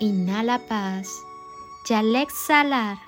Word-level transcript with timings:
Inhala 0.00 0.58
paz 0.66 1.26
y 1.90 1.92
al 1.92 2.14
exhalar 2.14 2.98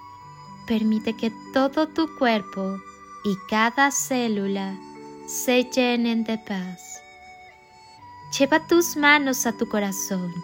permite 0.67 1.15
que 1.15 1.33
todo 1.53 1.87
tu 1.89 2.19
cuerpo 2.19 2.79
y 3.25 3.37
cada 3.49 3.91
célula 3.93 4.77
se 5.27 5.65
llenen 5.65 6.25
de 6.25 6.37
paz. 6.37 7.01
Lleva 8.37 8.67
tus 8.67 8.97
manos 8.97 9.47
a 9.47 9.53
tu 9.57 9.69
corazón, 9.69 10.35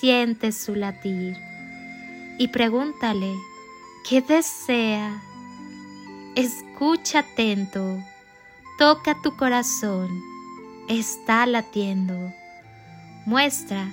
siente 0.00 0.52
su 0.52 0.74
latir 0.74 1.36
y 2.38 2.48
pregúntale 2.48 3.34
qué 4.08 4.22
desea. 4.22 5.22
Escucha 6.34 7.20
atento, 7.20 8.02
toca 8.78 9.20
tu 9.22 9.36
corazón, 9.36 10.08
está 10.88 11.46
latiendo. 11.46 12.32
Muestra 13.26 13.92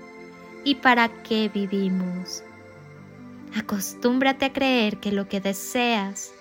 y 0.63 0.75
para 0.75 1.09
qué 1.23 1.49
vivimos. 1.53 2.43
Acostúmbrate 3.55 4.45
a 4.45 4.53
creer 4.53 4.97
que 4.97 5.11
lo 5.11 5.27
que 5.27 5.41
deseas 5.41 6.31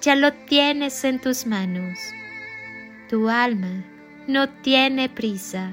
ya 0.00 0.16
lo 0.16 0.32
tienes 0.32 1.04
en 1.04 1.20
tus 1.20 1.46
manos. 1.46 1.98
Tu 3.08 3.28
alma 3.28 3.84
no 4.26 4.48
tiene 4.48 5.08
prisa. 5.08 5.70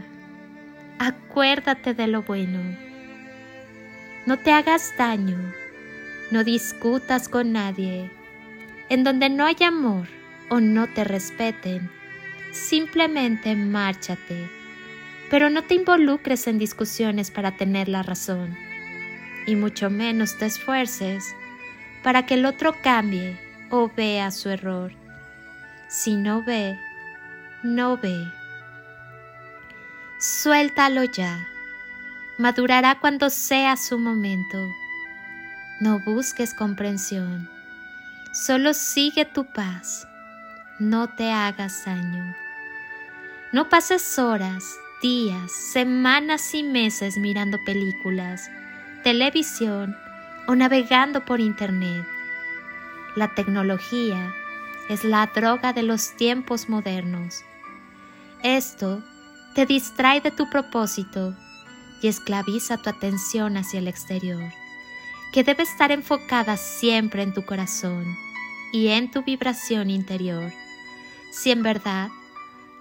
Acuérdate 0.99 1.93
de 1.93 2.07
lo 2.07 2.23
bueno. 2.23 2.59
No 4.25 4.37
te 4.37 4.51
hagas 4.51 4.93
daño 4.97 5.37
no 6.31 6.43
discutas 6.43 7.27
con 7.27 7.53
nadie. 7.53 8.11
En 8.89 9.03
donde 9.03 9.29
no 9.29 9.45
hay 9.45 9.55
amor 9.65 10.07
o 10.49 10.59
no 10.59 10.87
te 10.87 11.03
respeten, 11.03 11.89
simplemente 12.51 13.55
márchate. 13.55 14.58
Pero 15.29 15.49
no 15.49 15.63
te 15.63 15.75
involucres 15.75 16.47
en 16.47 16.57
discusiones 16.57 17.31
para 17.31 17.55
tener 17.57 17.87
la 17.87 18.03
razón. 18.03 18.57
Y 19.45 19.55
mucho 19.55 19.89
menos 19.89 20.37
te 20.37 20.45
esfuerces 20.45 21.23
para 22.03 22.25
que 22.25 22.35
el 22.35 22.45
otro 22.45 22.75
cambie 22.81 23.39
o 23.69 23.89
vea 23.95 24.31
su 24.31 24.49
error. 24.49 24.91
Si 25.87 26.15
no 26.15 26.43
ve, 26.43 26.79
no 27.63 27.97
ve. 27.97 28.15
Suéltalo 30.19 31.03
ya. 31.03 31.47
Madurará 32.37 32.99
cuando 32.99 33.29
sea 33.29 33.75
su 33.75 33.99
momento. 33.99 34.57
No 35.81 35.99
busques 35.99 36.53
comprensión, 36.53 37.49
solo 38.33 38.73
sigue 38.73 39.23
tu 39.23 39.45
paz, 39.45 40.05
no 40.77 41.07
te 41.07 41.31
hagas 41.31 41.85
daño. 41.85 42.35
No 43.53 43.69
pases 43.69 44.19
horas, 44.19 44.63
días, 45.01 45.51
semanas 45.51 46.53
y 46.53 46.63
meses 46.63 47.17
mirando 47.17 47.63
películas, 47.63 48.49
televisión 49.03 49.95
o 50.47 50.55
navegando 50.55 51.23
por 51.25 51.39
internet. 51.39 52.05
La 53.15 53.33
tecnología 53.33 54.33
es 54.89 55.03
la 55.03 55.27
droga 55.27 55.73
de 55.73 55.83
los 55.83 56.15
tiempos 56.17 56.67
modernos. 56.69 57.43
Esto 58.43 59.03
te 59.55 59.65
distrae 59.65 60.21
de 60.21 60.31
tu 60.31 60.49
propósito 60.49 61.35
y 62.01 62.07
esclaviza 62.07 62.77
tu 62.77 62.89
atención 62.89 63.57
hacia 63.57 63.79
el 63.79 63.87
exterior 63.87 64.51
que 65.31 65.43
debe 65.43 65.63
estar 65.63 65.91
enfocada 65.91 66.57
siempre 66.57 67.21
en 67.21 67.33
tu 67.33 67.45
corazón 67.45 68.17
y 68.71 68.87
en 68.87 69.11
tu 69.11 69.23
vibración 69.23 69.89
interior, 69.89 70.51
si 71.31 71.51
en 71.51 71.61
verdad 71.61 72.09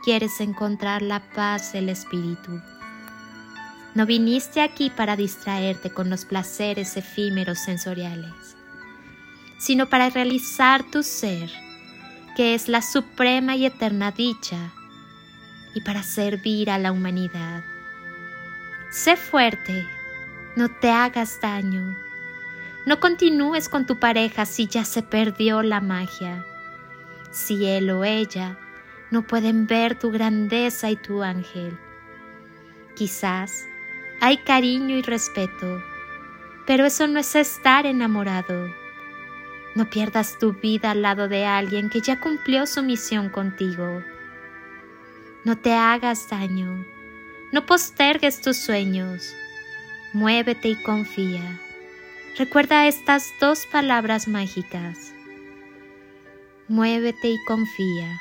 quieres 0.08 0.40
encontrar 0.40 1.02
la 1.02 1.20
paz 1.20 1.74
del 1.74 1.90
espíritu. 1.90 2.62
No 3.94 4.06
viniste 4.06 4.62
aquí 4.62 4.88
para 4.88 5.16
distraerte 5.16 5.90
con 5.90 6.08
los 6.08 6.24
placeres 6.24 6.96
efímeros 6.96 7.58
sensoriales, 7.58 8.56
sino 9.58 9.90
para 9.90 10.08
realizar 10.08 10.82
tu 10.82 11.02
ser, 11.02 11.50
que 12.36 12.54
es 12.54 12.68
la 12.70 12.80
suprema 12.80 13.54
y 13.54 13.66
eterna 13.66 14.10
dicha, 14.10 14.72
y 15.74 15.82
para 15.82 16.02
servir 16.02 16.70
a 16.70 16.78
la 16.78 16.90
humanidad. 16.90 17.62
Sé 18.90 19.14
fuerte, 19.14 19.86
no 20.56 20.70
te 20.80 20.90
hagas 20.90 21.38
daño 21.42 21.94
no 22.86 23.00
continúes 23.00 23.68
con 23.68 23.84
tu 23.84 23.98
pareja 23.98 24.46
si 24.46 24.66
ya 24.66 24.82
se 24.86 25.02
perdió 25.02 25.62
la 25.62 25.82
magia. 25.82 26.46
Si 27.30 27.66
él 27.66 27.90
o 27.90 28.02
ella 28.02 28.56
no 29.10 29.22
pueden 29.22 29.66
ver 29.66 29.98
tu 29.98 30.10
grandeza 30.10 30.90
y 30.90 30.96
tu 30.96 31.22
ángel. 31.22 31.78
Quizás 32.94 33.66
hay 34.20 34.38
cariño 34.38 34.96
y 34.96 35.02
respeto, 35.02 35.82
pero 36.66 36.84
eso 36.84 37.06
no 37.06 37.20
es 37.20 37.34
estar 37.34 37.86
enamorado. 37.86 38.68
No 39.74 39.88
pierdas 39.88 40.38
tu 40.38 40.54
vida 40.54 40.90
al 40.90 41.02
lado 41.02 41.28
de 41.28 41.46
alguien 41.46 41.88
que 41.88 42.00
ya 42.00 42.20
cumplió 42.20 42.66
su 42.66 42.82
misión 42.82 43.28
contigo. 43.28 44.02
No 45.44 45.56
te 45.56 45.72
hagas 45.72 46.28
daño. 46.28 46.84
No 47.52 47.64
postergues 47.64 48.40
tus 48.42 48.56
sueños. 48.56 49.34
Muévete 50.12 50.68
y 50.68 50.82
confía. 50.82 51.60
Recuerda 52.36 52.86
estas 52.86 53.32
dos 53.40 53.66
palabras 53.66 54.28
mágicas. 54.28 55.14
Muévete 56.68 57.28
y 57.28 57.38
confía. 57.46 58.18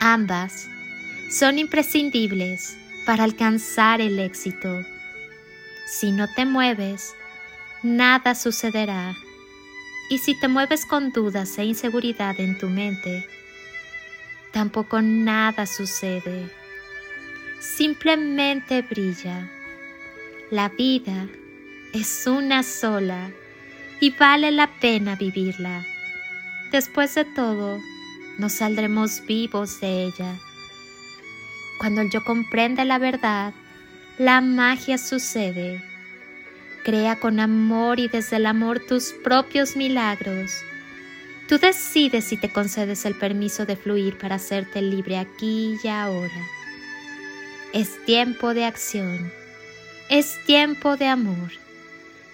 Ambas 0.00 0.66
son 1.30 1.58
imprescindibles 1.58 2.78
para 3.04 3.24
alcanzar 3.24 4.00
el 4.00 4.18
éxito. 4.18 4.82
Si 5.86 6.10
no 6.10 6.26
te 6.26 6.46
mueves, 6.46 7.14
nada 7.82 8.34
sucederá. 8.34 9.14
Y 10.08 10.16
si 10.18 10.40
te 10.40 10.48
mueves 10.48 10.86
con 10.86 11.12
dudas 11.12 11.58
e 11.58 11.64
inseguridad 11.64 12.40
en 12.40 12.56
tu 12.56 12.68
mente, 12.68 13.28
tampoco 14.52 15.02
nada 15.02 15.66
sucede. 15.66 16.48
Simplemente 17.60 18.80
brilla. 18.80 19.50
La 20.50 20.70
vida 20.70 21.28
es 21.92 22.26
una 22.26 22.62
sola 22.62 23.30
y 24.00 24.10
vale 24.12 24.50
la 24.50 24.66
pena 24.80 25.14
vivirla. 25.14 25.84
Después 26.72 27.14
de 27.14 27.26
todo, 27.26 27.80
nos 28.40 28.54
saldremos 28.54 29.24
vivos 29.26 29.80
de 29.80 30.04
ella. 30.04 30.34
Cuando 31.78 32.00
el 32.00 32.10
yo 32.10 32.24
comprende 32.24 32.84
la 32.84 32.98
verdad, 32.98 33.54
la 34.18 34.40
magia 34.40 34.98
sucede. 34.98 35.82
Crea 36.84 37.20
con 37.20 37.38
amor 37.38 38.00
y 38.00 38.08
desde 38.08 38.36
el 38.36 38.46
amor 38.46 38.80
tus 38.80 39.12
propios 39.22 39.76
milagros. 39.76 40.50
Tú 41.48 41.58
decides 41.58 42.24
si 42.24 42.36
te 42.36 42.50
concedes 42.50 43.04
el 43.04 43.14
permiso 43.14 43.66
de 43.66 43.76
fluir 43.76 44.16
para 44.16 44.36
hacerte 44.36 44.80
libre 44.80 45.18
aquí 45.18 45.76
y 45.82 45.88
ahora. 45.88 46.46
Es 47.72 48.04
tiempo 48.04 48.54
de 48.54 48.64
acción. 48.64 49.30
Es 50.08 50.42
tiempo 50.46 50.96
de 50.96 51.06
amor. 51.06 51.50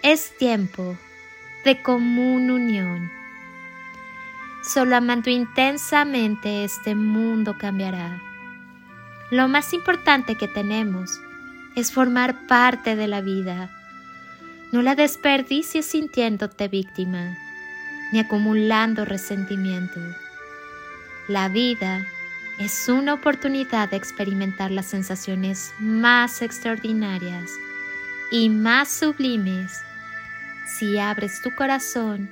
Es 0.03 0.37
tiempo 0.39 0.97
de 1.65 1.83
común 1.83 2.51
unión. 2.51 3.11
Solo 4.67 4.97
amando 4.97 5.31
intensamente 5.31 6.65
este 6.65 6.97
mundo 6.97 7.57
cambiará. 7.57 8.21
Lo 9.31 9.47
más 9.47 9.73
importante 9.73 10.35
que 10.35 10.49
tenemos 10.49 11.21
es 11.77 11.93
formar 11.93 12.49
parte 12.49 12.97
de 12.97 13.07
la 13.07 13.21
vida. 13.21 13.71
No 14.73 14.83
la 14.83 14.97
desperdicies 14.97 15.87
sintiéndote 15.87 16.67
víctima 16.67 17.39
ni 18.13 18.19
acumulando 18.19 19.05
resentimiento. 19.05 20.01
La 21.29 21.49
vida 21.49 22.05
es 22.59 22.89
una 22.89 23.15
oportunidad 23.15 23.91
de 23.91 23.97
experimentar 23.97 24.73
las 24.73 24.87
sensaciones 24.87 25.73
más 25.79 26.43
extraordinarias 26.43 27.53
y 28.33 28.49
más 28.49 28.89
sublimes 28.89 29.81
si 30.67 30.99
abres 30.99 31.41
tu 31.41 31.55
corazón 31.55 32.31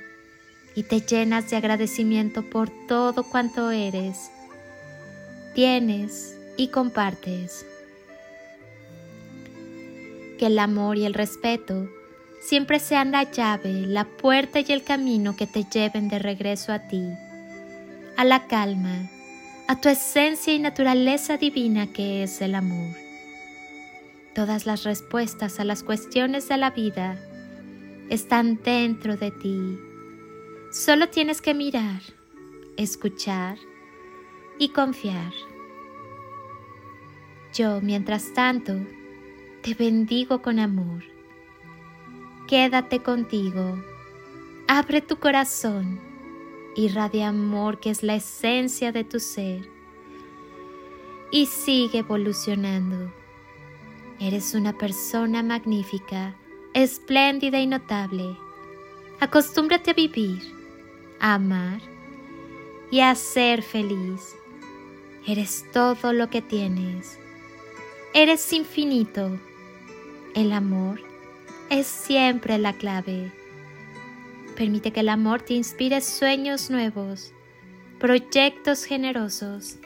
y 0.75 0.83
te 0.83 1.01
llenas 1.01 1.49
de 1.49 1.55
agradecimiento 1.55 2.43
por 2.43 2.69
todo 2.87 3.23
cuanto 3.23 3.71
eres, 3.71 4.29
tienes 5.53 6.37
y 6.57 6.67
compartes. 6.67 7.65
Que 10.37 10.47
el 10.47 10.59
amor 10.59 10.97
y 10.97 11.05
el 11.05 11.13
respeto 11.13 11.87
siempre 12.41 12.79
sean 12.79 13.13
la 13.13 13.23
llave, 13.23 13.71
la 13.87 14.03
puerta 14.03 14.59
y 14.59 14.65
el 14.69 14.83
camino 14.83 15.37
que 15.37 15.47
te 15.47 15.63
lleven 15.63 16.09
de 16.09 16.19
regreso 16.19 16.73
a 16.73 16.79
ti, 16.79 17.03
a 18.17 18.25
la 18.25 18.45
calma, 18.47 19.09
a 19.67 19.79
tu 19.79 19.87
esencia 19.87 20.53
y 20.53 20.59
naturaleza 20.59 21.37
divina 21.37 21.87
que 21.87 22.21
es 22.21 22.41
el 22.41 22.53
amor. 22.53 22.93
Todas 24.33 24.65
las 24.65 24.83
respuestas 24.83 25.61
a 25.61 25.63
las 25.63 25.83
cuestiones 25.83 26.49
de 26.49 26.57
la 26.57 26.71
vida 26.71 27.17
están 28.09 28.61
dentro 28.61 29.15
de 29.15 29.31
ti 29.31 29.79
Solo 30.75 31.07
tienes 31.07 31.41
que 31.41 31.53
mirar, 31.53 32.01
escuchar 32.75 33.57
y 34.59 34.73
confiar. 34.73 35.31
Yo, 37.53 37.79
mientras 37.79 38.33
tanto, 38.33 38.73
te 39.61 39.73
bendigo 39.73 40.41
con 40.41 40.59
amor. 40.59 41.01
Quédate 42.49 43.01
contigo, 43.01 43.81
abre 44.67 44.99
tu 44.99 45.15
corazón, 45.17 46.01
irradia 46.75 47.29
amor 47.29 47.79
que 47.79 47.89
es 47.89 48.03
la 48.03 48.15
esencia 48.15 48.91
de 48.91 49.05
tu 49.05 49.21
ser 49.21 49.69
y 51.31 51.45
sigue 51.45 51.99
evolucionando. 51.99 53.13
Eres 54.19 54.53
una 54.53 54.77
persona 54.77 55.41
magnífica, 55.41 56.35
espléndida 56.73 57.61
y 57.61 57.65
notable. 57.65 58.37
Acostúmbrate 59.21 59.91
a 59.91 59.93
vivir 59.93 60.64
amar 61.33 61.81
y 62.91 62.99
a 62.99 63.15
ser 63.15 63.63
feliz. 63.63 64.35
Eres 65.25 65.65
todo 65.73 66.13
lo 66.13 66.29
que 66.29 66.43
tienes. 66.43 67.17
Eres 68.13 68.53
infinito. 68.53 69.39
El 70.35 70.51
amor 70.51 71.01
es 71.69 71.87
siempre 71.87 72.59
la 72.59 72.73
clave. 72.73 73.31
Permite 74.55 74.91
que 74.91 74.99
el 74.99 75.09
amor 75.09 75.41
te 75.41 75.55
inspire 75.55 75.99
sueños 76.01 76.69
nuevos, 76.69 77.33
proyectos 77.99 78.85
generosos, 78.85 79.79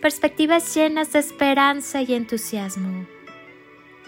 perspectivas 0.00 0.74
llenas 0.76 1.12
de 1.12 1.18
esperanza 1.18 2.02
y 2.02 2.14
entusiasmo. 2.14 3.04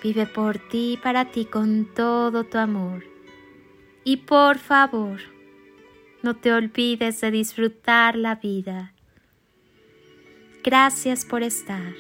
Vive 0.03 0.27
por 0.27 0.59
ti 0.59 0.93
y 0.93 0.97
para 0.97 1.33
ti 1.33 1.47
con 1.47 1.85
todo 1.85 2.45
tu 2.45 2.59
amor. 2.59 3.05
Y 4.05 4.19
por 4.19 4.59
favor, 4.59 5.21
no 6.23 6.37
te 6.37 6.53
olvides 6.53 7.21
de 7.21 7.31
disfrutar 7.31 8.17
la 8.17 8.37
vida. 8.37 8.93
Gracias 10.63 11.25
por 11.25 11.43
estar. 11.43 11.95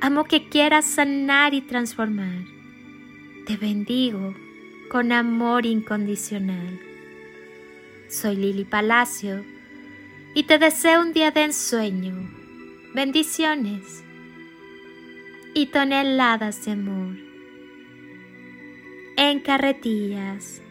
Amo 0.00 0.24
que 0.24 0.48
quieras 0.48 0.86
sanar 0.86 1.54
y 1.54 1.60
transformar. 1.60 2.44
Te 3.46 3.56
bendigo 3.56 4.34
con 4.90 5.12
amor 5.12 5.66
incondicional. 5.66 6.80
Soy 8.08 8.36
Lili 8.36 8.64
Palacio 8.64 9.44
y 10.34 10.44
te 10.44 10.58
deseo 10.58 11.02
un 11.02 11.12
día 11.12 11.30
de 11.30 11.44
ensueño, 11.44 12.14
bendiciones 12.94 14.02
y 15.52 15.66
toneladas 15.66 16.64
de 16.64 16.72
amor. 16.72 17.16
En 19.16 19.40
carretillas 19.40 20.62